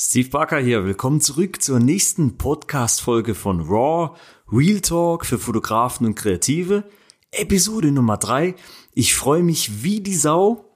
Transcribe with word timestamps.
Steve 0.00 0.28
Barker 0.28 0.58
hier. 0.58 0.84
Willkommen 0.84 1.20
zurück 1.20 1.60
zur 1.60 1.80
nächsten 1.80 2.38
Podcast-Folge 2.38 3.34
von 3.34 3.62
Raw 3.62 4.16
Real 4.48 4.80
Talk 4.80 5.26
für 5.26 5.40
Fotografen 5.40 6.06
und 6.06 6.14
Kreative. 6.14 6.84
Episode 7.32 7.90
Nummer 7.90 8.16
drei. 8.16 8.54
Ich 8.94 9.16
freue 9.16 9.42
mich 9.42 9.82
wie 9.82 9.98
die 9.98 10.14
Sau. 10.14 10.66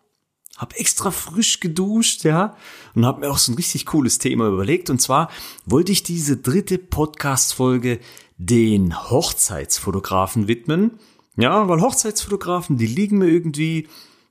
Hab 0.56 0.74
extra 0.74 1.12
frisch 1.12 1.60
geduscht, 1.60 2.24
ja, 2.24 2.56
und 2.96 3.06
hab 3.06 3.20
mir 3.20 3.30
auch 3.30 3.38
so 3.38 3.52
ein 3.52 3.54
richtig 3.54 3.86
cooles 3.86 4.18
Thema 4.18 4.48
überlegt. 4.48 4.90
Und 4.90 5.00
zwar 5.00 5.30
wollte 5.66 5.92
ich 5.92 6.02
diese 6.02 6.38
dritte 6.38 6.78
Podcast-Folge 6.78 8.00
den 8.38 9.08
Hochzeitsfotografen 9.08 10.48
widmen. 10.48 10.98
Ja, 11.36 11.68
weil 11.68 11.80
Hochzeitsfotografen, 11.80 12.76
die 12.76 12.88
liegen 12.88 13.18
mir 13.18 13.28
irgendwie, 13.28 13.86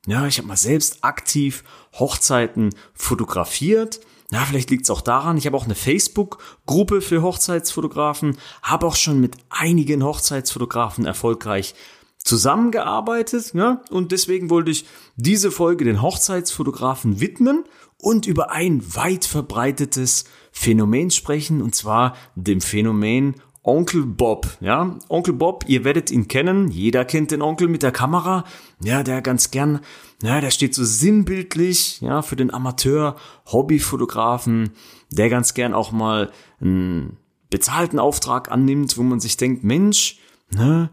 ja, 0.05 0.28
ich 0.28 0.38
habe 0.38 0.50
mal 0.50 0.58
selbst 0.58 1.05
aktiv 1.05 1.64
Hochzeiten 1.94 2.76
fotografiert 2.94 4.02
ja, 4.32 4.39
vielleicht 4.45 4.70
liegt 4.70 4.84
es 4.84 4.89
auch 4.89 5.02
daran, 5.02 5.38
ich 5.38 5.45
habe 5.45 5.57
auch 5.57 5.66
eine 5.66 5.75
Facebook-Gruppe 5.75 7.02
für 7.02 7.21
Hochzeitsfotografen, 7.21 8.38
habe 8.63 8.88
auch 8.88 8.95
schon 8.95 9.20
mit 9.20 9.35
einigen 9.49 10.04
Hochzeitsfotografen 10.04 11.05
erfolgreich 11.05 11.76
zusammengearbeitet, 12.17 13.54
ja, 13.54 13.81
und 13.90 14.12
deswegen 14.12 14.49
wollte 14.49 14.71
ich 14.71 14.85
diese 15.16 15.52
Folge 15.52 15.85
den 15.85 16.02
Hochzeitsfotografen 16.02 17.20
widmen 17.20 17.66
und 17.98 18.26
über 18.26 18.52
ein 18.52 18.81
weit 18.95 19.26
verbreitetes 19.26 20.26
Phänomen 20.52 21.12
sprechen, 21.12 21.62
und 21.62 21.76
zwar 21.76 22.16
dem 22.35 22.62
Phänomen 22.62 23.35
Onkel 23.63 24.05
Bob, 24.05 24.57
ja. 24.59 24.97
Onkel 25.07 25.33
Bob, 25.35 25.65
ihr 25.67 25.83
werdet 25.83 26.09
ihn 26.09 26.27
kennen. 26.27 26.71
Jeder 26.71 27.05
kennt 27.05 27.29
den 27.29 27.43
Onkel 27.43 27.67
mit 27.67 27.84
der 27.84 27.91
Kamera. 27.91 28.43
Ja, 28.84 29.03
der 29.03 29.21
ganz 29.21 29.51
gern, 29.51 29.81
ja, 30.23 30.41
der 30.41 30.49
steht 30.49 30.73
so 30.73 30.84
sinnbildlich, 30.84 32.01
ja, 32.01 32.23
für 32.23 32.35
den 32.35 32.51
Amateur, 32.51 33.17
Hobbyfotografen, 33.45 34.71
der 35.11 35.29
ganz 35.29 35.53
gern 35.53 35.75
auch 35.75 35.91
mal 35.91 36.31
einen 36.59 37.17
bezahlten 37.51 37.99
Auftrag 37.99 38.51
annimmt, 38.51 38.98
wo 38.98 39.03
man 39.03 39.20
sich 39.20 39.37
denkt, 39.37 39.63
Mensch, 39.63 40.18
ne, 40.49 40.90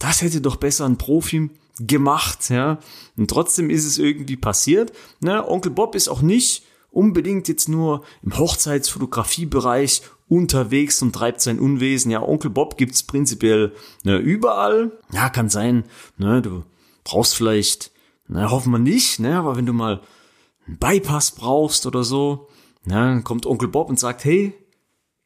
das 0.00 0.22
hätte 0.22 0.40
doch 0.40 0.56
besser 0.56 0.86
ein 0.86 0.98
Profi 0.98 1.50
gemacht, 1.78 2.50
ja. 2.50 2.78
Und 3.16 3.30
trotzdem 3.30 3.70
ist 3.70 3.84
es 3.84 3.98
irgendwie 3.98 4.36
passiert. 4.36 4.92
Ne, 5.20 5.48
Onkel 5.48 5.70
Bob 5.70 5.94
ist 5.94 6.08
auch 6.08 6.22
nicht 6.22 6.64
unbedingt 6.90 7.46
jetzt 7.46 7.68
nur 7.68 8.02
im 8.22 8.36
Hochzeitsfotografiebereich 8.36 10.02
unterwegs 10.28 11.02
und 11.02 11.14
treibt 11.14 11.40
sein 11.40 11.58
Unwesen. 11.58 12.10
Ja, 12.10 12.22
Onkel 12.22 12.50
Bob 12.50 12.76
gibt's 12.76 13.02
prinzipiell 13.02 13.72
ne, 14.04 14.18
überall. 14.18 14.92
Ja, 15.12 15.30
kann 15.30 15.48
sein, 15.48 15.84
ne, 16.16 16.42
du 16.42 16.64
brauchst 17.04 17.34
vielleicht, 17.34 17.90
ne, 18.26 18.50
hoffen 18.50 18.72
wir 18.72 18.78
nicht, 18.78 19.20
ne, 19.20 19.38
aber 19.38 19.56
wenn 19.56 19.66
du 19.66 19.72
mal 19.72 20.00
einen 20.66 20.78
Bypass 20.78 21.32
brauchst 21.32 21.86
oder 21.86 22.04
so, 22.04 22.48
ne, 22.84 22.94
dann 22.94 23.24
kommt 23.24 23.46
Onkel 23.46 23.68
Bob 23.68 23.88
und 23.88 23.98
sagt, 23.98 24.24
hey, 24.24 24.54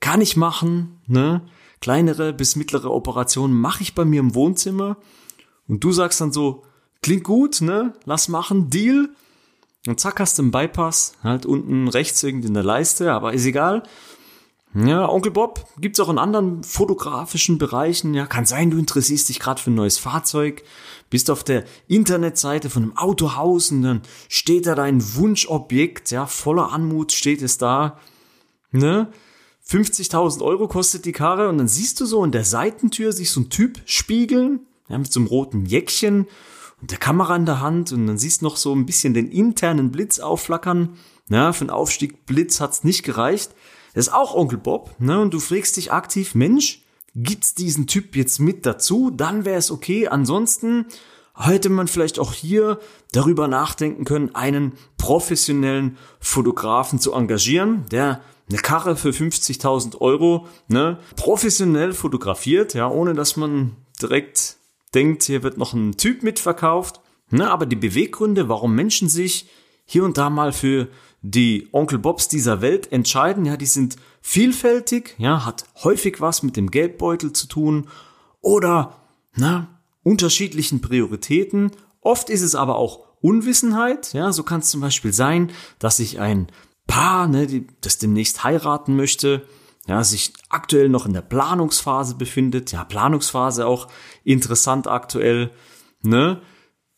kann 0.01 0.21
ich 0.21 0.37
machen, 0.37 1.01
ne, 1.07 1.43
kleinere 1.81 2.33
bis 2.33 2.57
mittlere 2.57 2.91
Operationen 2.91 3.55
mache 3.55 3.83
ich 3.83 3.95
bei 3.95 4.05
mir 4.05 4.21
im 4.21 4.35
Wohnzimmer 4.35 4.97
und 5.69 5.83
du 5.83 5.93
sagst 5.93 6.21
dann 6.21 6.33
so, 6.33 6.65
klingt 7.03 7.25
gut, 7.25 7.61
ne, 7.61 7.93
lass 8.05 8.29
machen, 8.29 8.71
Deal. 8.71 9.11
Und 9.87 9.99
zack, 9.99 10.21
hast 10.21 10.39
du 10.39 10.43
einen 10.43 10.53
Bypass, 10.53 11.15
halt 11.25 11.45
unten 11.45 11.89
rechts 11.89 12.23
irgendwie 12.23 12.47
in 12.47 12.55
der 12.55 12.63
Leiste, 12.63 13.13
aber 13.13 13.33
ist 13.33 13.47
egal. 13.47 13.83
Ja, 14.75 15.07
Onkel 15.07 15.33
Bob 15.33 15.67
gibt's 15.79 16.01
auch 16.01 16.09
in 16.09 16.19
anderen 16.19 16.65
fotografischen 16.65 17.59
Bereichen. 17.59 18.15
Ja, 18.15 18.27
kann 18.27 18.47
sein, 18.47 18.71
du 18.71 18.79
interessierst 18.79 19.29
dich 19.29 19.39
gerade 19.39 19.61
für 19.61 19.71
ein 19.71 19.75
neues 19.75 19.99
Fahrzeug, 19.99 20.63
bist 21.11 21.31
auf 21.31 21.45
der 21.45 21.65
Internetseite 21.89 22.71
von 22.71 22.83
einem 22.83 22.97
Autohaus 22.97 23.71
und 23.71 23.83
dann 23.83 24.03
steht 24.29 24.67
da 24.67 24.75
dein 24.75 25.15
Wunschobjekt, 25.15 26.11
ja, 26.11 26.27
voller 26.27 26.73
Anmut 26.73 27.13
steht 27.13 27.43
es 27.43 27.59
da. 27.59 27.99
Ne? 28.71 29.13
50.000 29.69 30.43
Euro 30.43 30.69
kostet 30.69 31.05
die 31.05 31.13
Karre 31.13 31.51
und 31.51 31.59
dann 31.59 31.69
siehst 31.69 32.01
du 32.01 32.07
so 32.07 32.25
in 32.25 32.33
der 32.33 32.45
Seitentür 32.45 33.13
sich 33.13 33.31
so 33.31 33.41
ein 33.41 33.51
Typ 33.51 33.81
spiegeln, 33.85 34.61
ja, 34.89 34.97
mit 34.97 35.13
so 35.13 35.21
einem 35.21 35.27
roten 35.27 35.67
Jäckchen 35.67 36.27
und 36.81 36.91
der 36.91 36.99
Kamera 36.99 37.37
in 37.37 37.45
der 37.47 37.61
Hand 37.61 37.93
und 37.93 38.07
dann 38.07 38.17
siehst 38.17 38.41
du 38.41 38.47
noch 38.47 38.57
so 38.57 38.75
ein 38.75 38.87
bisschen 38.87 39.13
den 39.13 39.31
internen 39.31 39.91
Blitz 39.93 40.19
aufflackern. 40.19 40.97
Ja, 41.29 41.53
für 41.53 41.63
einen 41.63 41.71
Aufstieg 41.71 42.25
Blitz 42.25 42.61
hat's 42.61 42.85
nicht 42.85 43.03
gereicht. 43.03 43.55
Das 43.95 44.07
ist 44.07 44.15
auch 44.15 44.35
Onkel 44.35 44.59
Bob, 44.59 44.95
ne? 44.99 45.21
Und 45.21 45.35
du 45.35 45.41
fragst 45.41 45.77
dich 45.77 45.93
aktiv, 45.93 46.35
Mensch, 46.35 46.83
gibt's 47.15 47.55
diesen 47.55 47.87
Typ 47.87 48.17
jetzt 48.17 48.39
mit 48.39 48.65
dazu? 48.65 49.11
Dann 49.11 49.45
wäre 49.45 49.59
es 49.59 49.71
okay. 49.71 50.09
Ansonsten 50.09 50.87
hätte 51.37 51.69
man 51.69 51.89
vielleicht 51.89 52.19
auch 52.19 52.33
hier 52.33 52.79
darüber 53.13 53.49
nachdenken 53.49 54.05
können, 54.05 54.35
einen 54.35 54.73
professionellen 54.97 55.97
Fotografen 56.21 56.99
zu 56.99 57.13
engagieren, 57.13 57.85
der 57.91 58.23
eine 58.49 58.59
Karre 58.59 58.97
für 58.97 59.11
50.000 59.11 60.01
Euro 60.01 60.47
ne, 60.69 60.99
professionell 61.17 61.93
fotografiert, 61.93 62.75
ja, 62.75 62.89
ohne 62.89 63.15
dass 63.15 63.37
man 63.37 63.77
direkt 64.01 64.57
denkt, 64.95 65.23
hier 65.23 65.43
wird 65.43 65.57
noch 65.57 65.73
ein 65.73 65.97
Typ 65.97 66.23
mitverkauft. 66.23 67.01
Ne, 67.31 67.51
aber 67.51 67.65
die 67.65 67.77
Beweggründe, 67.77 68.49
warum 68.49 68.75
Menschen 68.75 69.09
sich 69.09 69.49
hier 69.87 70.05
und 70.05 70.19
da 70.19 70.29
mal 70.29 70.53
für 70.53 70.89
die 71.23 71.69
Onkel 71.71 71.99
Bobs 71.99 72.27
dieser 72.29 72.61
Welt 72.61 72.91
entscheiden, 72.91 73.45
ja, 73.45 73.57
die 73.57 73.67
sind 73.67 73.97
vielfältig, 74.21 75.15
ja, 75.19 75.47
hat 75.47 75.65
häufig 75.85 76.21
was 76.21 76.43
mit 76.43 76.57
dem 76.57 76.71
Geldbeutel 76.71 77.33
zu 77.33 77.47
tun 77.47 77.89
oder, 78.41 79.01
na, 79.37 79.81
unterschiedlichen 80.03 80.81
Prioritäten. 80.81 81.71
Oft 82.01 82.29
ist 82.29 82.43
es 82.43 82.57
aber 82.57 82.77
auch 82.77 83.05
Unwissenheit, 83.21 84.13
ja, 84.13 84.33
so 84.33 84.43
kann 84.43 84.61
es 84.61 84.71
zum 84.71 84.81
Beispiel 84.81 85.13
sein, 85.13 85.53
dass 85.79 85.99
sich 85.99 86.19
ein 86.19 86.49
Paar, 86.89 87.29
ne, 87.29 87.47
die, 87.47 87.69
das 87.81 87.99
demnächst 87.99 88.43
heiraten 88.43 88.97
möchte, 88.97 89.47
ja, 89.87 90.03
sich 90.03 90.33
aktuell 90.49 90.89
noch 90.89 91.07
in 91.07 91.13
der 91.13 91.23
Planungsphase 91.23 92.17
befindet, 92.17 92.73
ja, 92.73 92.83
Planungsphase 92.83 93.67
auch 93.67 93.87
interessant 94.25 94.89
aktuell, 94.89 95.53
ne, 96.03 96.43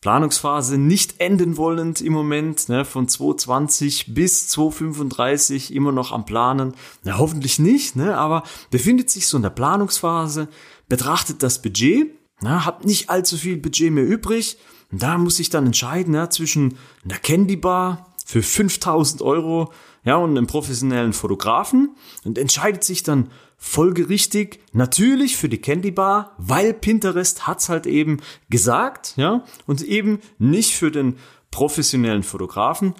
Planungsphase 0.05 0.77
nicht 0.77 1.19
enden 1.19 1.57
wollend 1.57 1.99
im 1.99 2.13
Moment, 2.13 2.69
ne, 2.69 2.85
von 2.85 3.07
2020 3.07 4.13
bis 4.13 4.47
2035 4.49 5.73
immer 5.73 5.91
noch 5.91 6.11
am 6.11 6.25
Planen. 6.25 6.75
Na, 7.03 7.17
hoffentlich 7.17 7.57
nicht, 7.57 7.95
ne, 7.95 8.15
aber 8.15 8.43
befindet 8.69 9.09
sich 9.09 9.25
so 9.25 9.37
in 9.37 9.41
der 9.41 9.49
Planungsphase, 9.49 10.47
betrachtet 10.87 11.41
das 11.41 11.59
Budget, 11.59 12.11
na, 12.39 12.65
hat 12.65 12.85
nicht 12.85 13.09
allzu 13.09 13.35
viel 13.35 13.57
Budget 13.57 13.91
mehr 13.91 14.05
übrig. 14.05 14.59
Und 14.91 15.01
da 15.01 15.17
muss 15.17 15.39
ich 15.39 15.49
dann 15.49 15.65
entscheiden, 15.65 16.13
ja, 16.13 16.29
zwischen 16.29 16.77
einer 17.03 17.17
Candy 17.17 17.55
Bar 17.55 18.13
für 18.27 18.43
5000 18.43 19.23
Euro, 19.23 19.73
ja, 20.03 20.17
und 20.17 20.37
einem 20.37 20.45
professionellen 20.45 21.13
Fotografen 21.13 21.95
und 22.23 22.37
entscheidet 22.37 22.83
sich 22.83 23.01
dann 23.01 23.31
folgerichtig 23.57 24.59
natürlich 24.73 25.37
für 25.37 25.49
die 25.49 25.59
Candy 25.59 25.91
Bar, 25.91 26.35
weil 26.37 26.73
Pinterest 26.73 27.47
hat's 27.47 27.69
halt 27.69 27.85
eben 27.85 28.19
gesagt, 28.49 29.13
ja, 29.15 29.43
und 29.65 29.81
eben 29.81 30.19
nicht 30.37 30.75
für 30.75 30.91
den 30.91 31.17
professionellen 31.51 32.23
Fotografen. 32.23 32.93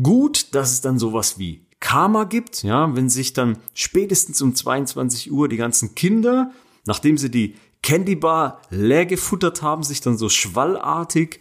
Gut, 0.00 0.54
dass 0.54 0.72
es 0.72 0.80
dann 0.80 0.98
sowas 0.98 1.38
wie 1.38 1.66
Karma 1.80 2.24
gibt, 2.24 2.62
ja, 2.62 2.94
wenn 2.96 3.08
sich 3.08 3.32
dann 3.32 3.58
spätestens 3.74 4.42
um 4.42 4.54
22 4.54 5.30
Uhr 5.30 5.48
die 5.48 5.56
ganzen 5.56 5.94
Kinder, 5.94 6.50
nachdem 6.86 7.18
sie 7.18 7.30
die 7.30 7.54
Candy 7.82 8.16
Bar 8.16 8.60
leer 8.70 9.06
gefuttert 9.06 9.62
haben, 9.62 9.82
sich 9.82 10.00
dann 10.00 10.18
so 10.18 10.28
schwallartig 10.28 11.40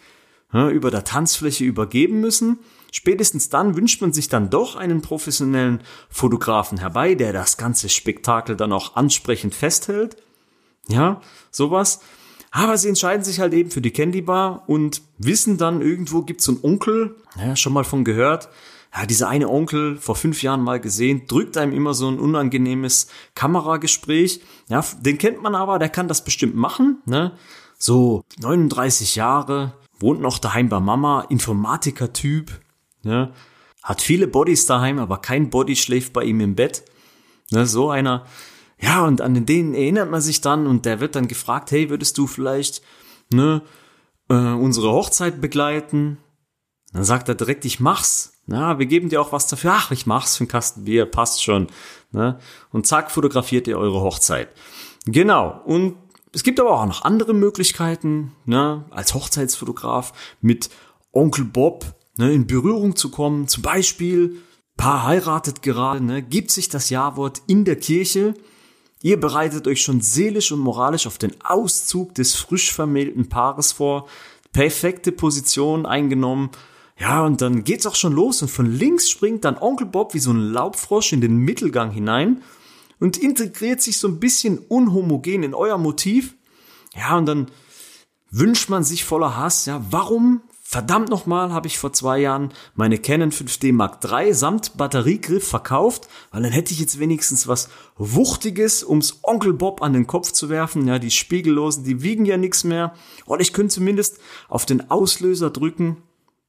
ja, 0.54 0.70
über 0.70 0.92
der 0.92 1.04
Tanzfläche 1.04 1.64
übergeben 1.64 2.20
müssen 2.20 2.60
Spätestens 2.92 3.50
dann 3.50 3.76
wünscht 3.76 4.02
man 4.02 4.14
sich 4.14 4.30
dann 4.30 4.50
doch 4.50 4.76
einen 4.76 5.02
professionellen 5.02 5.82
Fotografen 6.10 6.78
herbei, 6.80 7.16
der 7.16 7.34
das 7.34 7.58
ganze 7.58 7.90
Spektakel 7.90 8.56
dann 8.56 8.72
auch 8.72 8.96
ansprechend 8.96 9.56
festhält. 9.56 10.18
Ja, 10.88 11.22
sowas. 11.52 12.00
Aber 12.52 12.78
sie 12.78 12.90
entscheiden 12.90 13.24
sich 13.24 13.40
halt 13.40 13.54
eben 13.54 13.72
für 13.72 13.82
die 13.82 13.92
Candy 13.92 14.22
Bar 14.22 14.64
und 14.68 15.02
wissen 15.18 15.58
dann, 15.58 15.82
irgendwo 15.82 16.22
gibt's 16.22 16.46
so 16.46 16.54
einen 16.54 16.64
Onkel, 16.64 17.16
ja, 17.38 17.56
schon 17.56 17.74
mal 17.74 17.84
von 17.84 18.04
gehört. 18.04 18.50
Ja, 18.96 19.06
dieser 19.06 19.28
eine 19.28 19.50
Onkel, 19.50 19.98
vor 19.98 20.16
fünf 20.16 20.42
Jahren 20.42 20.64
mal 20.64 20.80
gesehen, 20.80 21.28
drückt 21.28 21.58
einem 21.58 21.74
immer 21.74 21.94
so 21.94 22.10
ein 22.10 22.20
unangenehmes 22.20 23.08
Kameragespräch. 23.36 24.42
Ja, 24.70 24.84
den 25.02 25.18
kennt 25.18 25.44
man 25.44 25.56
aber, 25.56 25.78
der 25.78 25.90
kann 25.90 26.08
das 26.08 26.24
bestimmt 26.24 26.56
machen. 26.56 27.02
Ne? 27.06 27.34
So 27.78 28.24
39 28.40 29.16
Jahre, 29.16 29.74
wohnt 30.00 30.22
noch 30.22 30.40
daheim 30.40 30.70
bei 30.70 30.80
Mama, 30.80 31.26
Informatiker-Typ, 31.30 32.52
Ne? 33.08 33.32
Hat 33.82 34.02
viele 34.02 34.28
Bodies 34.28 34.66
daheim, 34.66 35.00
aber 35.00 35.20
kein 35.20 35.50
Body 35.50 35.78
schläft 35.78 36.12
bei 36.12 36.26
ihm 36.26 36.42
im 36.42 36.56
Bett. 36.56 36.84
Ne? 37.52 37.66
So 37.66 37.90
einer. 37.90 38.26
Ja, 38.80 39.06
und 39.06 39.22
an 39.22 39.46
den 39.46 39.74
erinnert 39.74 40.12
man 40.12 40.22
sich 40.22 40.42
dann 40.42 40.68
und 40.68 40.86
der 40.86 41.00
wird 41.00 41.16
dann 41.16 41.30
gefragt, 41.30 41.72
hey, 41.72 41.90
würdest 41.90 42.18
du 42.18 42.28
vielleicht 42.28 42.82
ne, 43.34 43.64
äh, 44.30 44.34
unsere 44.34 44.92
Hochzeit 44.92 45.40
begleiten? 45.40 46.18
Dann 46.92 47.06
sagt 47.06 47.30
er 47.30 47.36
direkt, 47.36 47.64
ich 47.64 47.80
mach's. 47.80 48.34
Na, 48.46 48.78
wir 48.78 48.86
geben 48.86 49.10
dir 49.10 49.22
auch 49.22 49.32
was 49.32 49.48
dafür. 49.48 49.74
Ach, 49.76 49.92
ich 49.92 50.06
mach's 50.06 50.36
für 50.36 50.42
einen 50.42 50.50
Kasten 50.50 50.84
Bier, 50.84 51.06
passt 51.06 51.42
schon. 51.42 51.68
Ne? 52.12 52.40
Und 52.72 52.88
zack, 52.88 53.10
fotografiert 53.10 53.68
ihr 53.68 53.80
eure 53.80 54.02
Hochzeit. 54.02 54.50
Genau. 55.06 55.62
Und 55.66 55.96
es 56.34 56.44
gibt 56.44 56.60
aber 56.60 56.72
auch 56.72 56.86
noch 56.86 57.04
andere 57.04 57.34
Möglichkeiten, 57.34 58.34
ne, 58.46 58.86
als 58.90 59.14
Hochzeitsfotograf 59.14 60.14
mit 60.42 60.70
Onkel 61.14 61.46
Bob 61.46 61.97
ne, 62.18 62.34
in 62.34 62.48
Berührung 62.48 62.96
zu 62.96 63.10
kommen. 63.10 63.48
Zum 63.48 63.64
Beispiel 63.64 64.38
Paar 64.78 65.06
heiratet 65.06 65.64
gerade, 65.64 66.04
ne, 66.04 66.22
gibt 66.22 66.52
sich 66.52 66.70
das 66.70 66.90
Ja-Wort 66.92 67.42
in 67.48 67.66
der 67.66 67.78
Kirche. 67.78 68.36
Ihr 69.02 69.20
bereitet 69.20 69.68
euch 69.68 69.82
schon 69.82 70.02
seelisch 70.02 70.52
und 70.52 70.60
moralisch 70.60 71.08
auf 71.08 71.18
den 71.18 71.34
Auszug 71.44 72.14
des 72.16 72.36
frisch 72.36 72.72
vermählten 72.72 73.28
Paares 73.28 73.72
vor. 73.72 74.08
Perfekte 74.54 75.12
Position 75.12 75.86
eingenommen. 75.86 76.52
Ja, 77.00 77.24
und 77.26 77.42
dann 77.42 77.64
geht's 77.64 77.86
auch 77.86 77.96
schon 77.96 78.14
los 78.14 78.42
und 78.42 78.50
von 78.50 78.66
links 78.66 79.10
springt 79.10 79.46
dann 79.46 79.58
Onkel 79.58 79.86
Bob 79.88 80.14
wie 80.14 80.20
so 80.20 80.32
ein 80.32 80.40
Laubfrosch 80.40 81.14
in 81.14 81.22
den 81.22 81.38
Mittelgang 81.38 81.92
hinein 81.92 82.42
und 83.00 83.18
integriert 83.18 83.82
sich 83.82 84.00
so 84.00 84.08
ein 84.08 84.20
bisschen 84.20 84.58
unhomogen 84.58 85.44
in 85.44 85.54
euer 85.54 85.78
Motiv. 85.78 86.36
Ja, 86.96 87.18
und 87.18 87.28
dann 87.28 87.48
wünscht 88.32 88.70
man 88.70 88.84
sich 88.84 89.06
voller 89.06 89.38
Hass, 89.38 89.66
ja, 89.68 89.86
warum 89.92 90.42
verdammt 90.70 91.08
nochmal 91.08 91.54
habe 91.54 91.68
ich 91.68 91.80
vor 91.80 91.94
zwei 91.94 92.20
Jahren 92.20 92.52
meine 92.76 92.98
Canon 92.98 93.32
5D 93.32 93.72
Mark 93.72 94.04
III 94.04 94.34
samt 94.34 94.76
Batteriegriff 94.76 95.48
verkauft, 95.48 96.10
weil 96.32 96.44
dann 96.44 96.52
hätte 96.52 96.74
ich 96.74 96.82
jetzt 96.82 97.00
wenigstens 97.00 97.48
was 97.48 97.70
Wuchtiges, 97.96 98.84
ums 98.84 99.22
Onkel 99.24 99.54
Bob 99.54 99.82
an 99.82 99.94
den 99.94 100.08
Kopf 100.08 100.34
zu 100.34 100.50
werfen. 100.50 100.86
Ja, 100.86 101.00
die 101.00 101.10
Spiegellosen, 101.10 101.86
die 101.86 102.02
wiegen 102.04 102.26
ja 102.26 102.36
nichts 102.36 102.66
mehr. 102.66 102.94
Oder 103.26 103.40
ich 103.40 103.54
könnte 103.54 103.76
zumindest 103.76 104.20
auf 104.50 104.66
den 104.66 104.92
Auslöser 104.92 105.52
drücken. 105.52 106.04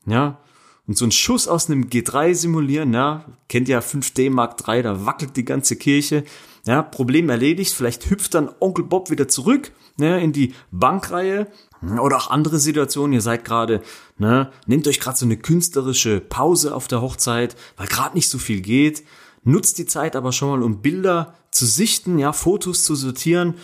Ja, 0.05 0.41
und 0.89 0.99
so 0.99 1.05
einen 1.05 1.13
Schuss 1.13 1.47
aus 1.47 1.71
einem 1.71 1.85
G3 1.85 2.35
simulieren, 2.35 2.95
ja, 2.95 3.25
kennt 3.49 3.69
ja 3.69 3.79
5D 3.79 4.31
Mark 4.31 4.57
III, 4.67 4.83
da 4.83 5.07
wackelt 5.07 5.37
die 5.37 5.45
ganze 5.45 5.77
Kirche. 5.77 6.25
Ja, 6.67 6.83
Problem 6.83 7.29
erledigt, 7.29 7.73
vielleicht 7.73 8.11
hüpft 8.11 8.35
dann 8.35 8.51
Onkel 8.59 8.85
Bob 8.85 9.11
wieder 9.11 9.29
zurück 9.29 9.71
ne, 9.99 10.21
in 10.21 10.33
die 10.33 10.55
Bankreihe 10.71 11.49
oder 11.83 12.17
auch 12.17 12.31
andere 12.31 12.59
Situationen. 12.59 13.13
Ihr 13.13 13.21
seid 13.21 13.45
gerade, 13.45 13.83
ne, 14.17 14.51
nehmt 14.67 14.89
euch 14.89 15.01
gerade 15.01 15.17
so 15.17 15.25
eine 15.25 15.37
künstlerische 15.37 16.21
Pause 16.21 16.75
auf 16.75 16.89
der 16.89 17.03
Hochzeit, 17.03 17.57
weil 17.77 17.87
gerade 17.87 18.17
nicht 18.17 18.29
so 18.29 18.39
viel 18.39 18.61
geht. 18.61 19.05
Nutzt 19.45 19.79
die 19.79 19.87
Zeit 19.87 20.17
aber 20.17 20.33
schon 20.33 20.51
mal, 20.51 20.63
um 20.63 20.83
Bilder 20.83 21.35
zu 21.51 21.67
sichten, 21.67 22.19
ja, 22.19 22.33
Fotos 22.33 22.85
zu 22.85 22.95
sortieren. 22.95 23.55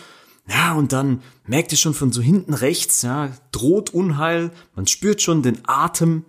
Ja, 0.47 0.73
und 0.73 0.93
dann 0.93 1.21
merkt 1.45 1.71
ihr 1.71 1.77
schon 1.77 1.93
von 1.93 2.11
so 2.11 2.21
hinten 2.21 2.53
rechts, 2.53 3.01
ja, 3.01 3.31
droht 3.51 3.93
Unheil. 3.93 4.51
Man 4.75 4.87
spürt 4.87 5.21
schon 5.21 5.41
den 5.41 5.59
Atem. 5.65 6.25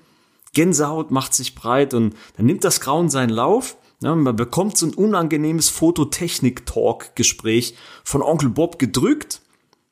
Gänsehaut 0.54 1.10
macht 1.10 1.34
sich 1.34 1.54
breit 1.54 1.92
und 1.92 2.14
dann 2.36 2.46
nimmt 2.46 2.64
das 2.64 2.80
Grauen 2.80 3.10
seinen 3.10 3.28
Lauf. 3.28 3.76
Ja, 4.02 4.14
man 4.14 4.36
bekommt 4.36 4.76
so 4.76 4.86
ein 4.86 4.94
unangenehmes 4.94 5.68
Fototechnik-Talk-Gespräch 5.68 7.74
von 8.04 8.22
Onkel 8.22 8.50
Bob 8.50 8.78
gedrückt. 8.78 9.42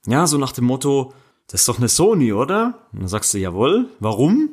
Ja, 0.06 0.26
so 0.26 0.38
nach 0.38 0.52
dem 0.52 0.64
Motto, 0.64 1.12
das 1.49 1.61
ist 1.61 1.69
doch 1.69 1.79
eine 1.79 1.88
Sony, 1.88 2.32
oder? 2.32 2.88
Und 2.93 3.00
dann 3.00 3.08
sagst 3.08 3.35
du, 3.35 3.38
jawohl, 3.38 3.88
warum? 4.00 4.50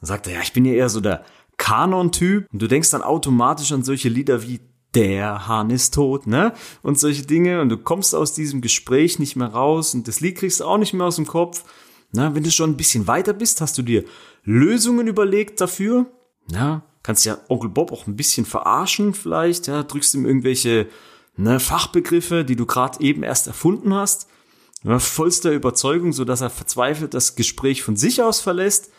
Dann 0.00 0.08
sagt 0.08 0.26
er, 0.26 0.34
ja, 0.34 0.40
ich 0.42 0.52
bin 0.52 0.64
ja 0.64 0.72
eher 0.72 0.88
so 0.88 1.00
der 1.00 1.24
Kanon-Typ. 1.56 2.46
Und 2.52 2.60
du 2.60 2.66
denkst 2.66 2.90
dann 2.90 3.02
automatisch 3.02 3.72
an 3.72 3.84
solche 3.84 4.08
Lieder 4.08 4.42
wie 4.42 4.60
Der 4.94 5.46
Hahn 5.46 5.70
ist 5.70 5.94
tot, 5.94 6.26
ne? 6.26 6.52
Und 6.82 6.98
solche 6.98 7.26
Dinge. 7.26 7.60
Und 7.60 7.68
du 7.68 7.76
kommst 7.76 8.14
aus 8.14 8.32
diesem 8.32 8.60
Gespräch 8.60 9.18
nicht 9.18 9.36
mehr 9.36 9.48
raus 9.48 9.94
und 9.94 10.08
das 10.08 10.20
Lied 10.20 10.36
kriegst 10.38 10.60
du 10.60 10.64
auch 10.64 10.78
nicht 10.78 10.94
mehr 10.94 11.06
aus 11.06 11.16
dem 11.16 11.26
Kopf. 11.26 11.64
Na, 12.12 12.34
wenn 12.34 12.44
du 12.44 12.50
schon 12.50 12.70
ein 12.70 12.76
bisschen 12.76 13.06
weiter 13.06 13.32
bist, 13.32 13.60
hast 13.60 13.76
du 13.76 13.82
dir 13.82 14.04
Lösungen 14.42 15.06
überlegt 15.06 15.60
dafür. 15.60 16.06
Ja, 16.50 16.82
kannst 17.02 17.26
ja 17.26 17.38
Onkel 17.48 17.68
Bob 17.68 17.92
auch 17.92 18.06
ein 18.06 18.16
bisschen 18.16 18.46
verarschen 18.46 19.12
vielleicht. 19.12 19.66
Ja, 19.66 19.82
drückst 19.82 20.14
ihm 20.14 20.24
irgendwelche 20.24 20.88
ne, 21.36 21.60
Fachbegriffe, 21.60 22.44
die 22.44 22.56
du 22.56 22.64
gerade 22.64 23.00
eben 23.00 23.22
erst 23.22 23.48
erfunden 23.48 23.92
hast 23.92 24.28
ja, 24.86 25.00
vollster 25.00 25.50
Überzeugung, 25.50 26.12
so 26.12 26.24
dass 26.24 26.40
er 26.40 26.50
verzweifelt 26.50 27.12
das 27.12 27.34
Gespräch 27.34 27.82
von 27.82 27.96
sich 27.96 28.22
aus 28.22 28.40
verlässt. 28.40 28.92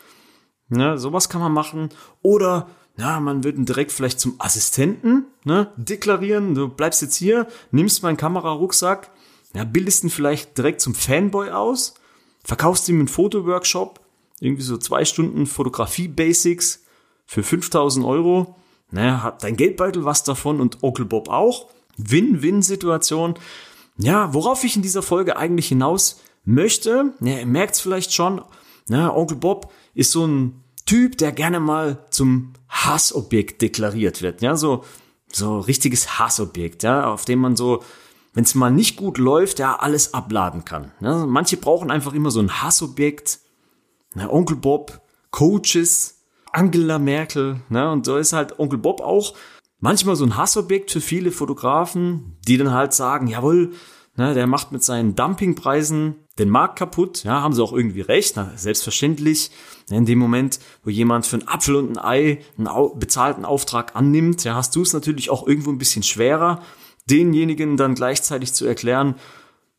Ja, 0.68 0.98
sowas 0.98 1.30
kann 1.30 1.40
man 1.40 1.52
machen. 1.52 1.88
Oder 2.20 2.68
ja, 2.98 3.20
man 3.20 3.42
wird 3.42 3.56
ihn 3.56 3.64
direkt 3.64 3.92
vielleicht 3.92 4.20
zum 4.20 4.34
Assistenten 4.38 5.24
ne, 5.44 5.72
deklarieren. 5.76 6.54
Du 6.54 6.68
bleibst 6.68 7.00
jetzt 7.00 7.16
hier, 7.16 7.46
nimmst 7.70 8.02
meinen 8.02 8.18
Kamerarucksack, 8.18 9.10
ja, 9.54 9.64
bildest 9.64 10.04
ihn 10.04 10.10
vielleicht 10.10 10.58
direkt 10.58 10.82
zum 10.82 10.94
Fanboy 10.94 11.50
aus, 11.50 11.94
verkaufst 12.44 12.86
ihm 12.90 12.98
einen 12.98 13.08
Fotoworkshop, 13.08 14.00
irgendwie 14.40 14.62
so 14.62 14.76
zwei 14.76 15.06
Stunden 15.06 15.46
Fotografie-Basics 15.46 16.84
für 17.24 17.42
5000 17.42 18.04
Euro. 18.04 18.56
Naja, 18.90 19.22
hat 19.22 19.42
dein 19.42 19.56
Geldbeutel 19.56 20.04
was 20.04 20.22
davon 20.22 20.60
und 20.60 20.82
Onkel 20.82 21.06
Bob 21.06 21.30
auch. 21.30 21.70
Win-Win-Situation. 21.96 23.38
Ja, 23.98 24.32
worauf 24.32 24.64
ich 24.64 24.76
in 24.76 24.82
dieser 24.82 25.02
Folge 25.02 25.36
eigentlich 25.36 25.68
hinaus 25.68 26.20
möchte, 26.44 27.12
ja, 27.20 27.38
ihr 27.38 27.46
merkt 27.46 27.74
es 27.74 27.80
vielleicht 27.80 28.14
schon, 28.14 28.40
na, 28.88 29.14
Onkel 29.14 29.36
Bob 29.36 29.72
ist 29.94 30.12
so 30.12 30.26
ein 30.26 30.62
Typ, 30.86 31.18
der 31.18 31.32
gerne 31.32 31.60
mal 31.60 32.06
zum 32.10 32.54
Hassobjekt 32.68 33.60
deklariert 33.60 34.22
wird, 34.22 34.40
ja, 34.40 34.56
so, 34.56 34.84
so 35.30 35.58
richtiges 35.58 36.18
Hassobjekt, 36.18 36.82
ja, 36.84 37.12
auf 37.12 37.24
dem 37.24 37.40
man 37.40 37.56
so, 37.56 37.82
wenn 38.34 38.44
es 38.44 38.54
mal 38.54 38.70
nicht 38.70 38.96
gut 38.96 39.18
läuft, 39.18 39.58
ja, 39.58 39.76
alles 39.76 40.14
abladen 40.14 40.64
kann. 40.64 40.92
Ja. 41.00 41.26
Manche 41.26 41.56
brauchen 41.56 41.90
einfach 41.90 42.14
immer 42.14 42.30
so 42.30 42.40
ein 42.40 42.62
Hassobjekt, 42.62 43.40
na, 44.14 44.30
Onkel 44.30 44.56
Bob, 44.56 45.00
Coaches, 45.30 46.20
Angela 46.52 46.98
Merkel, 46.98 47.60
ne, 47.68 47.90
und 47.90 48.06
so 48.06 48.16
ist 48.16 48.32
halt 48.32 48.58
Onkel 48.58 48.78
Bob 48.78 49.00
auch 49.00 49.34
manchmal 49.80 50.16
so 50.16 50.24
ein 50.24 50.36
Hassobjekt 50.36 50.90
für 50.90 51.00
viele 51.00 51.32
Fotografen, 51.32 52.36
die 52.46 52.56
dann 52.56 52.72
halt 52.72 52.92
sagen, 52.92 53.26
jawohl, 53.26 53.72
ne, 54.16 54.34
der 54.34 54.46
macht 54.46 54.72
mit 54.72 54.82
seinen 54.82 55.14
Dumpingpreisen 55.14 56.16
den 56.38 56.50
Markt 56.50 56.78
kaputt. 56.78 57.24
Ja, 57.24 57.42
haben 57.42 57.54
sie 57.54 57.62
auch 57.62 57.72
irgendwie 57.72 58.00
recht, 58.00 58.36
na, 58.36 58.52
selbstverständlich. 58.56 59.50
In 59.90 60.04
dem 60.04 60.18
Moment, 60.18 60.60
wo 60.84 60.90
jemand 60.90 61.26
für 61.26 61.36
einen 61.36 61.48
Apfel 61.48 61.76
und 61.76 61.96
ein 61.96 62.04
Ei 62.04 62.38
einen 62.58 62.98
bezahlten 62.98 63.44
Auftrag 63.44 63.96
annimmt, 63.96 64.44
ja, 64.44 64.54
hast 64.54 64.76
du 64.76 64.82
es 64.82 64.92
natürlich 64.92 65.30
auch 65.30 65.46
irgendwo 65.46 65.70
ein 65.70 65.78
bisschen 65.78 66.02
schwerer, 66.02 66.62
denjenigen 67.08 67.76
dann 67.76 67.94
gleichzeitig 67.94 68.52
zu 68.52 68.66
erklären, 68.66 69.14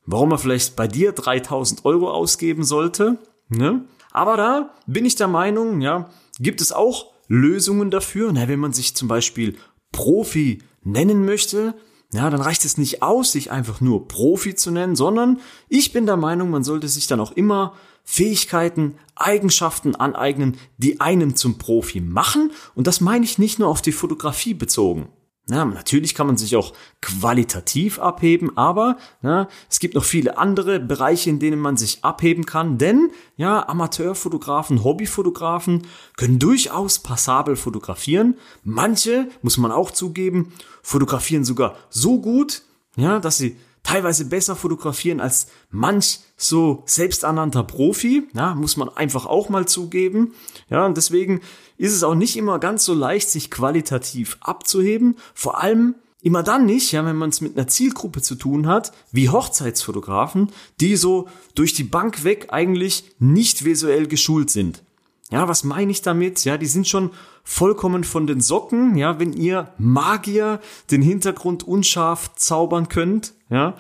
warum 0.06 0.32
er 0.32 0.40
vielleicht 0.40 0.76
bei 0.76 0.88
dir 0.88 1.12
3000 1.12 1.86
Euro 1.86 2.12
ausgeben 2.12 2.64
sollte. 2.64 3.20
Ne? 3.50 3.86
Aber 4.12 4.38
da 4.38 4.74
bin 4.88 5.06
ich 5.06 5.16
der 5.16 5.28
Meinung, 5.28 5.82
ja, 5.82 6.10
gibt 6.40 6.62
es 6.62 6.72
auch 6.72 7.14
Lösungen 7.28 7.92
dafür. 7.92 8.32
Na, 8.34 8.48
wenn 8.48 8.60
man 8.60 8.74
sich 8.74 8.96
zum 8.96 9.08
Beispiel 9.08 9.56
Profi 9.92 10.60
nennen 10.84 11.26
möchte, 11.26 11.76
ja, 12.12 12.30
dann 12.30 12.42
reicht 12.42 12.66
es 12.66 12.78
nicht 12.78 13.04
aus, 13.04 13.32
sich 13.32 13.52
einfach 13.52 13.82
nur 13.82 14.08
Profi 14.08 14.56
zu 14.56 14.72
nennen, 14.72 14.96
sondern 14.96 15.40
ich 15.68 15.94
bin 15.94 16.08
der 16.08 16.18
Meinung, 16.18 16.50
man 16.50 16.64
sollte 16.64 16.88
sich 16.88 17.06
dann 17.06 17.20
auch 17.20 17.32
immer 17.34 17.76
Fähigkeiten, 18.04 18.96
Eigenschaften 19.16 19.96
aneignen, 19.96 20.58
die 20.78 21.00
einen 21.00 21.36
zum 21.36 21.60
Profi 21.60 22.02
machen. 22.02 22.52
Und 22.74 22.88
das 22.88 23.02
meine 23.02 23.26
ich 23.26 23.38
nicht 23.38 23.60
nur 23.60 23.68
auf 23.68 23.84
die 23.84 23.92
Fotografie 23.92 24.56
bezogen. 24.56 25.10
Ja, 25.50 25.66
natürlich 25.66 26.14
kann 26.14 26.28
man 26.28 26.38
sich 26.38 26.56
auch 26.56 26.74
qualitativ 27.02 27.98
abheben, 27.98 28.56
aber 28.56 28.98
ja, 29.24 29.48
es 29.68 29.80
gibt 29.80 29.96
noch 29.96 30.04
viele 30.04 30.38
andere 30.38 30.80
Bereiche, 30.80 31.32
in 31.32 31.40
denen 31.40 31.60
man 31.60 31.76
sich 31.76 32.04
abheben 32.04 32.46
kann, 32.46 32.78
denn 32.78 33.10
ja, 33.36 33.68
Amateurfotografen, 33.68 34.84
Hobbyfotografen 34.84 35.88
können 36.18 36.38
durchaus 36.38 37.00
passabel 37.00 37.56
fotografieren. 37.56 38.36
Manche, 38.64 39.28
muss 39.42 39.58
man 39.58 39.72
auch 39.72 39.90
zugeben, 39.90 40.54
fotografieren 40.84 41.44
sogar 41.44 41.78
so 41.90 42.22
gut, 42.22 42.62
ja, 42.96 43.20
dass 43.20 43.38
sie 43.38 43.58
teilweise 43.84 44.26
besser 44.26 44.56
fotografieren 44.56 45.20
als 45.20 45.48
manch 45.72 46.20
so 46.38 46.84
selbsternannter 46.86 47.64
Profi, 47.64 48.28
ja, 48.34 48.56
muss 48.56 48.78
man 48.78 48.90
einfach 48.90 49.26
auch 49.26 49.50
mal 49.50 49.68
zugeben. 49.68 50.34
Ja, 50.70 50.86
und 50.86 50.98
deswegen 50.98 51.42
ist 51.78 51.94
es 51.94 52.04
auch 52.04 52.16
nicht 52.16 52.38
immer 52.38 52.60
ganz 52.60 52.86
so 52.86 52.94
leicht, 52.94 53.30
sich 53.30 53.50
qualitativ 53.50 54.38
abzuheben. 54.42 55.16
Vor 55.34 55.62
allem 55.62 55.96
immer 56.22 56.44
dann 56.44 56.66
nicht, 56.66 56.92
ja, 56.92 57.06
wenn 57.06 57.16
man 57.16 57.30
es 57.30 57.42
mit 57.42 57.58
einer 57.58 57.68
Zielgruppe 57.68 58.22
zu 58.22 58.36
tun 58.36 58.68
hat, 58.68 58.92
wie 59.12 59.30
Hochzeitsfotografen, 59.30 60.50
die 60.80 60.96
so 60.96 61.28
durch 61.56 61.74
die 61.74 61.84
Bank 61.84 62.24
weg 62.24 62.48
eigentlich 62.50 63.16
nicht 63.20 63.66
visuell 63.66 64.08
geschult 64.08 64.50
sind. 64.50 64.84
Ja, 65.32 65.48
was 65.48 65.64
meine 65.64 65.92
ich 65.92 66.02
damit? 66.02 66.44
Ja, 66.44 66.58
die 66.58 66.66
sind 66.66 66.88
schon 66.88 67.12
vollkommen 67.50 68.04
von 68.04 68.28
den 68.28 68.42
Socken, 68.42 68.96
ja, 68.96 69.18
wenn 69.20 69.34
ihr 69.34 69.74
Magier 69.80 70.60
den 70.92 71.02
Hintergrund 71.02 71.68
unscharf 71.68 72.36
zaubern 72.36 72.90
könnt, 72.90 73.34
ja, 73.50 73.74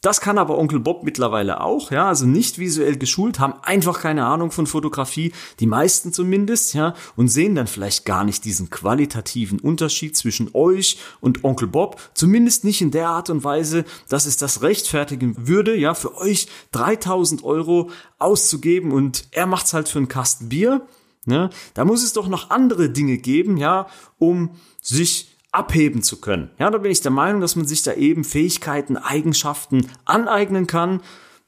das 0.00 0.20
kann 0.20 0.38
aber 0.38 0.58
Onkel 0.58 0.78
Bob 0.78 1.02
mittlerweile 1.02 1.60
auch, 1.60 1.90
ja, 1.90 2.06
also 2.06 2.24
nicht 2.24 2.58
visuell 2.58 2.96
geschult, 2.96 3.40
haben 3.40 3.54
einfach 3.62 4.00
keine 4.00 4.26
Ahnung 4.26 4.52
von 4.52 4.68
Fotografie, 4.68 5.32
die 5.58 5.66
meisten 5.66 6.12
zumindest, 6.12 6.74
ja, 6.74 6.94
und 7.16 7.28
sehen 7.28 7.56
dann 7.56 7.66
vielleicht 7.66 8.04
gar 8.04 8.22
nicht 8.22 8.44
diesen 8.44 8.70
qualitativen 8.70 9.58
Unterschied 9.58 10.16
zwischen 10.16 10.50
euch 10.52 10.98
und 11.20 11.42
Onkel 11.42 11.66
Bob, 11.66 12.00
zumindest 12.14 12.62
nicht 12.62 12.80
in 12.80 12.92
der 12.92 13.08
Art 13.08 13.28
und 13.28 13.42
Weise, 13.42 13.84
dass 14.08 14.26
es 14.26 14.36
das 14.36 14.62
rechtfertigen 14.62 15.48
würde, 15.48 15.74
ja, 15.74 15.94
für 15.94 16.16
euch 16.16 16.46
3000 16.70 17.42
Euro 17.42 17.90
auszugeben 18.20 18.92
und 18.92 19.24
er 19.32 19.46
macht's 19.46 19.74
halt 19.74 19.88
für 19.88 19.98
einen 19.98 20.08
Kasten 20.08 20.48
Bier, 20.48 20.86
ne, 21.26 21.50
da 21.74 21.84
muss 21.84 22.02
es 22.02 22.12
doch 22.12 22.28
noch 22.28 22.50
andere 22.50 22.90
Dinge 22.90 23.18
geben, 23.18 23.56
ja, 23.56 23.86
um 24.18 24.50
sich 24.80 25.36
abheben 25.52 26.02
zu 26.02 26.20
können. 26.20 26.50
Ja, 26.58 26.70
da 26.70 26.78
bin 26.78 26.90
ich 26.90 27.00
der 27.00 27.12
Meinung, 27.12 27.40
dass 27.40 27.56
man 27.56 27.66
sich 27.66 27.82
da 27.82 27.94
eben 27.94 28.24
Fähigkeiten, 28.24 28.96
Eigenschaften 28.96 29.86
aneignen 30.04 30.66
kann, 30.66 31.00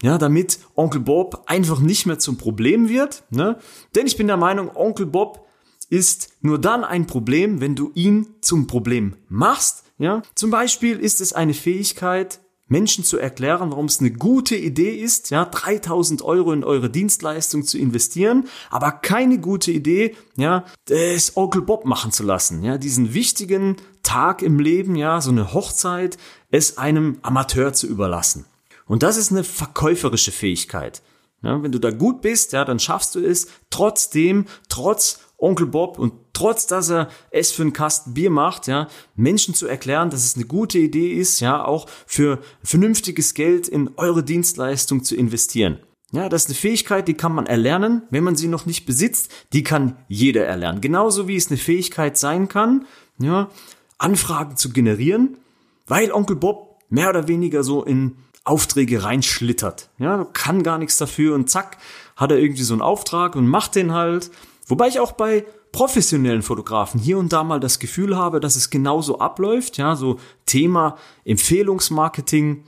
ja, 0.02 0.18
damit 0.18 0.60
Onkel 0.74 1.00
Bob 1.00 1.44
einfach 1.46 1.80
nicht 1.80 2.06
mehr 2.06 2.18
zum 2.18 2.36
Problem 2.38 2.88
wird, 2.88 3.24
ne? 3.30 3.58
Denn 3.94 4.06
ich 4.06 4.16
bin 4.16 4.26
der 4.26 4.36
Meinung, 4.36 4.70
Onkel 4.74 5.06
Bob 5.06 5.46
ist 5.88 6.32
nur 6.40 6.60
dann 6.60 6.84
ein 6.84 7.06
Problem, 7.06 7.60
wenn 7.60 7.74
du 7.74 7.90
ihn 7.94 8.26
zum 8.40 8.66
Problem 8.66 9.16
machst. 9.28 9.84
Ja, 9.98 10.22
zum 10.34 10.50
Beispiel 10.50 10.98
ist 10.98 11.20
es 11.20 11.32
eine 11.32 11.54
Fähigkeit, 11.54 12.40
Menschen 12.68 13.04
zu 13.04 13.18
erklären, 13.18 13.70
warum 13.70 13.86
es 13.86 14.00
eine 14.00 14.10
gute 14.10 14.56
Idee 14.56 14.90
ist, 14.90 15.30
ja, 15.30 15.44
3000 15.44 16.22
Euro 16.22 16.52
in 16.52 16.64
eure 16.64 16.90
Dienstleistung 16.90 17.64
zu 17.64 17.78
investieren, 17.78 18.48
aber 18.70 18.90
keine 18.90 19.38
gute 19.38 19.70
Idee, 19.70 20.16
ja, 20.36 20.64
das 20.86 21.36
Onkel 21.36 21.62
Bob 21.62 21.84
machen 21.84 22.10
zu 22.10 22.24
lassen, 22.24 22.62
ja, 22.64 22.78
diesen 22.78 23.14
wichtigen 23.14 23.76
Tag 24.02 24.42
im 24.42 24.58
Leben, 24.58 24.96
ja, 24.96 25.20
so 25.20 25.30
eine 25.30 25.52
Hochzeit, 25.52 26.18
es 26.50 26.78
einem 26.78 27.18
Amateur 27.22 27.72
zu 27.72 27.86
überlassen. 27.86 28.46
Und 28.86 29.02
das 29.02 29.16
ist 29.16 29.32
eine 29.32 29.44
verkäuferische 29.44 30.32
Fähigkeit. 30.32 31.02
Ja, 31.42 31.62
wenn 31.62 31.72
du 31.72 31.78
da 31.78 31.90
gut 31.90 32.22
bist, 32.22 32.52
ja, 32.52 32.64
dann 32.64 32.78
schaffst 32.78 33.14
du 33.14 33.20
es 33.20 33.48
trotzdem, 33.70 34.46
trotz 34.68 35.20
Onkel 35.38 35.66
Bob 35.66 35.98
und 35.98 36.12
trotz 36.32 36.66
dass 36.66 36.90
er 36.90 37.08
es 37.30 37.52
für 37.52 37.62
einen 37.62 37.72
Kasten 37.72 38.14
Bier 38.14 38.30
macht, 38.30 38.66
ja, 38.66 38.88
Menschen 39.14 39.54
zu 39.54 39.66
erklären, 39.66 40.10
dass 40.10 40.24
es 40.24 40.36
eine 40.36 40.46
gute 40.46 40.78
Idee 40.78 41.12
ist, 41.12 41.40
ja, 41.40 41.64
auch 41.64 41.86
für 42.06 42.40
vernünftiges 42.62 43.34
Geld 43.34 43.68
in 43.68 43.90
eure 43.96 44.22
Dienstleistung 44.22 45.04
zu 45.04 45.14
investieren. 45.16 45.78
Ja, 46.12 46.28
das 46.28 46.44
ist 46.44 46.48
eine 46.48 46.56
Fähigkeit, 46.56 47.08
die 47.08 47.14
kann 47.14 47.34
man 47.34 47.46
erlernen, 47.46 48.02
wenn 48.10 48.24
man 48.24 48.36
sie 48.36 48.48
noch 48.48 48.64
nicht 48.64 48.86
besitzt, 48.86 49.30
die 49.52 49.62
kann 49.62 49.96
jeder 50.08 50.44
erlernen. 50.46 50.80
Genauso 50.80 51.26
wie 51.26 51.36
es 51.36 51.48
eine 51.48 51.58
Fähigkeit 51.58 52.16
sein 52.16 52.48
kann, 52.48 52.86
ja, 53.18 53.50
Anfragen 53.98 54.56
zu 54.56 54.70
generieren, 54.70 55.38
weil 55.86 56.12
Onkel 56.12 56.36
Bob 56.36 56.78
mehr 56.88 57.10
oder 57.10 57.28
weniger 57.28 57.64
so 57.64 57.82
in 57.82 58.16
Aufträge 58.44 59.02
reinschlittert. 59.02 59.90
Ja, 59.98 60.24
kann 60.32 60.62
gar 60.62 60.78
nichts 60.78 60.96
dafür 60.98 61.34
und 61.34 61.50
zack, 61.50 61.78
hat 62.14 62.30
er 62.30 62.38
irgendwie 62.38 62.62
so 62.62 62.74
einen 62.74 62.82
Auftrag 62.82 63.34
und 63.34 63.48
macht 63.48 63.74
den 63.74 63.92
halt. 63.92 64.30
Wobei 64.66 64.88
ich 64.88 65.00
auch 65.00 65.12
bei 65.12 65.44
professionellen 65.72 66.42
Fotografen 66.42 67.00
hier 67.00 67.18
und 67.18 67.32
da 67.32 67.44
mal 67.44 67.60
das 67.60 67.78
Gefühl 67.78 68.16
habe, 68.16 68.40
dass 68.40 68.56
es 68.56 68.70
genauso 68.70 69.18
abläuft. 69.18 69.76
Ja, 69.76 69.94
so 69.94 70.18
Thema 70.44 70.96
Empfehlungsmarketing. 71.24 72.64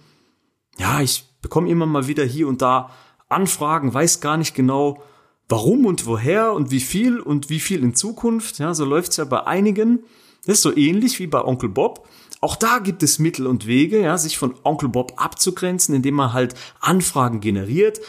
Ja, 0.79 1.01
ich 1.01 1.25
bekomme 1.43 1.69
immer 1.69 1.87
mal 1.87 2.07
wieder 2.07 2.25
hier 2.25 2.49
und 2.49 2.63
da 2.63 2.91
Anfragen, 3.29 3.93
weiß 3.93 4.21
gar 4.21 4.37
nicht 4.37 4.55
genau, 4.55 5.03
warum 5.49 5.87
und 5.87 6.07
woher 6.07 6.53
und 6.53 6.71
wie 6.71 6.81
viel 6.81 7.21
und 7.21 7.51
wie 7.51 7.61
viel 7.61 7.83
in 7.83 7.95
Zukunft. 7.95 8.59
Ja, 8.59 8.75
so 8.75 8.85
läuft's 8.85 9.17
ja 9.17 9.25
bei 9.25 9.47
einigen. 9.47 10.05
Das 10.47 10.57
ist 10.57 10.63
so 10.63 10.77
ähnlich 10.77 11.19
wie 11.19 11.27
bei 11.27 11.45
Onkel 11.45 11.69
Bob. 11.69 12.09
Auch 12.41 12.57
da 12.57 12.79
gibt 12.79 13.03
es 13.03 13.19
Mittel 13.19 13.47
und 13.47 13.67
Wege, 13.67 14.01
ja, 14.01 14.17
sich 14.17 14.39
von 14.39 14.55
Onkel 14.63 14.89
Bob 14.89 15.15
abzugrenzen, 15.17 15.95
indem 15.95 16.15
man 16.15 16.33
halt 16.33 16.55
Anfragen 16.81 17.41
generiert, 17.41 18.01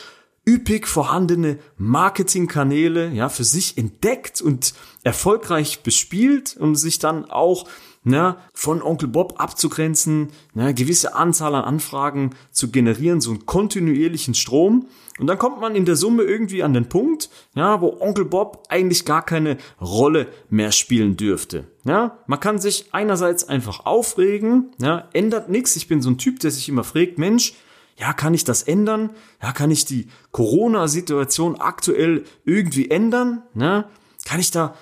üppig 0.47 0.87
vorhandene 0.87 1.59
Marketingkanäle, 1.77 3.09
ja, 3.09 3.29
für 3.29 3.43
sich 3.43 3.77
entdeckt 3.77 4.41
und 4.41 4.73
erfolgreich 5.03 5.83
bespielt, 5.83 6.57
um 6.59 6.75
sich 6.75 6.99
dann 6.99 7.25
auch 7.25 7.67
ne, 8.03 8.37
von 8.53 8.81
Onkel 8.81 9.07
Bob 9.07 9.35
abzugrenzen, 9.37 10.29
ne, 10.53 10.73
gewisse 10.73 11.15
Anzahl 11.15 11.55
an 11.55 11.63
Anfragen 11.63 12.31
zu 12.51 12.71
generieren, 12.71 13.21
so 13.21 13.31
einen 13.31 13.45
kontinuierlichen 13.45 14.33
Strom. 14.33 14.87
Und 15.19 15.27
dann 15.27 15.37
kommt 15.37 15.59
man 15.59 15.75
in 15.75 15.85
der 15.85 15.95
Summe 15.95 16.23
irgendwie 16.23 16.63
an 16.63 16.73
den 16.73 16.87
Punkt, 16.87 17.29
ja, 17.53 17.81
wo 17.81 17.97
Onkel 17.99 18.25
Bob 18.25 18.63
eigentlich 18.69 19.05
gar 19.05 19.25
keine 19.25 19.57
Rolle 19.81 20.27
mehr 20.49 20.71
spielen 20.71 21.17
dürfte. 21.17 21.67
Ja, 21.83 22.19
man 22.27 22.39
kann 22.39 22.59
sich 22.59 22.93
einerseits 22.93 23.47
einfach 23.47 23.85
aufregen, 23.85 24.71
ja, 24.79 25.09
ändert 25.13 25.49
nichts. 25.49 25.75
Ich 25.75 25.87
bin 25.87 26.01
so 26.01 26.09
ein 26.09 26.17
Typ, 26.17 26.39
der 26.39 26.51
sich 26.51 26.69
immer 26.69 26.83
fragt, 26.83 27.17
Mensch, 27.17 27.53
ja, 27.99 28.13
kann 28.13 28.33
ich 28.33 28.45
das 28.45 28.63
ändern? 28.63 29.09
Ja, 29.41 29.51
kann 29.51 29.71
ich 29.71 29.85
die 29.85 30.07
Corona-Situation 30.31 31.59
aktuell 31.59 32.23
irgendwie 32.45 32.89
ändern? 32.89 33.43
Ne? 33.53 33.85
Kann 34.25 34.39
ich 34.39 34.51
da 34.51 34.75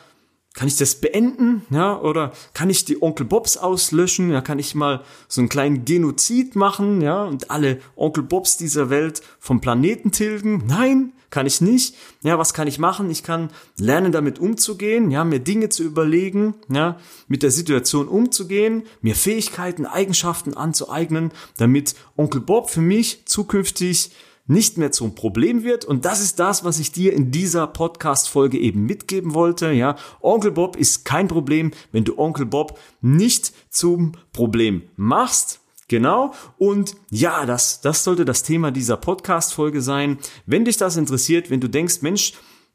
kann 0.58 0.68
ich 0.68 0.76
das 0.76 0.96
beenden? 0.96 1.62
Ja, 1.70 2.02
oder 2.02 2.34
kann 2.56 2.72
ich 2.72 2.84
die 2.84 3.00
Onkel 3.04 3.28
Bobs 3.28 3.58
auslöschen? 3.58 4.32
Ja, 4.32 4.42
kann 4.42 4.58
ich 4.58 4.74
mal 4.74 5.04
so 5.28 5.40
einen 5.40 5.50
kleinen 5.50 5.86
Genozid 5.86 6.56
machen? 6.56 7.00
Ja, 7.02 7.26
und 7.26 7.52
alle 7.52 7.80
Onkel 7.96 8.24
Bobs 8.24 8.58
dieser 8.58 8.90
Welt 8.90 9.22
vom 9.40 9.62
Planeten 9.62 10.12
tilgen? 10.12 10.64
Nein, 10.66 11.14
kann 11.30 11.46
ich 11.46 11.62
nicht. 11.62 11.96
Ja, 12.24 12.40
was 12.40 12.56
kann 12.56 12.68
ich 12.68 12.80
machen? 12.80 13.12
Ich 13.12 13.22
kann 13.22 13.52
lernen, 13.78 14.12
damit 14.12 14.40
umzugehen, 14.40 15.12
ja, 15.12 15.24
mir 15.24 15.40
Dinge 15.40 15.70
zu 15.70 15.84
überlegen, 15.84 16.56
ja, 16.70 16.98
mit 17.28 17.44
der 17.44 17.52
Situation 17.52 18.08
umzugehen, 18.08 18.82
mir 19.02 19.14
Fähigkeiten, 19.14 19.86
Eigenschaften 19.86 20.56
anzueignen, 20.56 21.32
damit 21.58 21.94
Onkel 22.16 22.42
Bob 22.42 22.72
für 22.72 22.82
mich 22.82 23.28
zukünftig 23.28 24.10
nicht 24.48 24.78
mehr 24.78 24.92
zum 24.92 25.14
Problem 25.14 25.64
wird. 25.64 25.86
Und 25.86 26.06
das 26.06 26.22
ist 26.22 26.40
das, 26.40 26.64
was 26.64 26.80
ich 26.80 26.92
dir 26.92 27.14
in 27.14 27.32
dieser 27.32 27.68
Podcast-Folge 27.68 28.58
eben 28.58 28.86
mitgeben 28.86 29.34
wollte. 29.34 29.72
Ja, 29.72 29.96
Onkel 30.22 30.52
Bob 30.52 30.76
ist 30.76 31.06
kein 31.06 31.28
Problem, 31.28 31.72
wenn 31.92 32.06
du 32.06 32.18
Onkel 32.18 32.46
Bob 32.46 32.80
nicht 33.02 33.54
zum 33.70 34.14
Problem 34.34 34.84
machst. 34.96 35.60
Genau. 35.90 36.34
Und 36.58 36.96
ja, 37.10 37.46
das, 37.46 37.82
das 37.82 38.04
sollte 38.04 38.26
das 38.26 38.44
Thema 38.44 38.72
dieser 38.72 38.98
Podcast-Folge 38.98 39.82
sein. 39.82 40.18
Wenn 40.46 40.66
dich 40.66 40.78
das 40.78 40.98
interessiert, 40.98 41.50
wenn 41.50 41.62
du 41.62 41.70
denkst, 41.70 42.02
Mensch, 42.02 42.34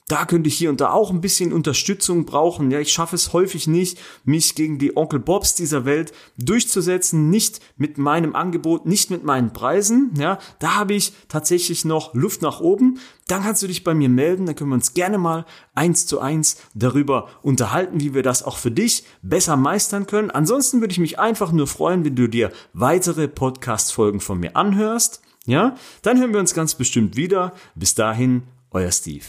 da 0.09 0.27
könnte 0.27 0.49
ich 0.49 0.57
hier 0.57 0.71
und 0.71 0.81
da 0.81 0.91
auch 0.91 1.11
ein 1.11 1.21
bisschen 1.21 1.53
Unterstützung 1.53 2.27
brauchen. 2.27 2.71
Ja, 2.71 2.81
ich 2.81 2.93
schaffe 2.93 3.17
es 3.17 3.33
häufig 3.33 3.67
nicht, 3.67 3.99
mich 4.25 4.55
gegen 4.55 4.79
die 4.79 4.97
Onkel 4.97 5.21
Bobs 5.21 5.55
dieser 5.55 5.85
Welt 5.85 6.13
durchzusetzen, 6.37 7.31
nicht 7.31 7.61
mit 7.77 7.99
meinem 7.99 8.35
Angebot, 8.35 8.85
nicht 8.85 9.11
mit 9.11 9.25
meinen 9.25 9.53
Preisen. 9.53 10.13
Ja, 10.19 10.39
da 10.59 10.75
habe 10.75 10.95
ich 10.95 11.13
tatsächlich 11.29 11.85
noch 11.85 12.15
Luft 12.15 12.43
nach 12.43 12.61
oben. 12.61 12.99
Dann 13.29 13.43
kannst 13.43 13.63
du 13.63 13.69
dich 13.69 13.85
bei 13.85 13.95
mir 13.95 14.09
melden, 14.09 14.47
dann 14.47 14.57
können 14.57 14.71
wir 14.71 14.75
uns 14.75 14.95
gerne 14.95 15.17
mal 15.17 15.47
eins 15.75 16.07
zu 16.07 16.21
eins 16.21 16.57
darüber 16.75 17.29
unterhalten, 17.43 18.01
wie 18.01 18.13
wir 18.13 18.23
das 18.23 18.43
auch 18.43 18.59
für 18.59 18.71
dich 18.71 19.05
besser 19.23 19.57
meistern 19.57 20.07
können. 20.07 20.31
Ansonsten 20.31 20.81
würde 20.81 20.93
ich 20.93 20.99
mich 20.99 21.19
einfach 21.19 21.53
nur 21.53 21.67
freuen, 21.67 22.05
wenn 22.05 22.17
du 22.17 22.29
dir 22.29 22.53
weitere 22.73 23.29
Podcast-Folgen 23.29 24.21
von 24.21 24.41
mir 24.41 24.57
anhörst. 24.57 25.23
Ja, 25.47 25.77
dann 26.03 26.19
hören 26.21 26.33
wir 26.33 26.41
uns 26.41 26.55
ganz 26.55 26.75
bestimmt 26.75 27.17
wieder. 27.17 27.53
Bis 27.75 27.95
dahin, 27.95 28.43
euer 28.71 28.93
Steve. 28.93 29.25